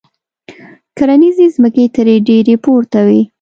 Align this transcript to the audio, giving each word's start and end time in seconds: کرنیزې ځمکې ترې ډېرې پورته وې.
کرنیزې 0.97 1.45
ځمکې 1.55 1.85
ترې 1.95 2.15
ډېرې 2.27 2.55
پورته 2.63 2.99
وې. 3.07 3.21